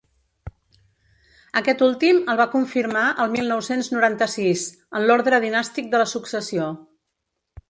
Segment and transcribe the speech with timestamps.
[1.61, 4.67] Aquest últim el va confirmar el mil nou-cents noranta-sis
[5.01, 6.73] en l’ordre dinàstic de la successió.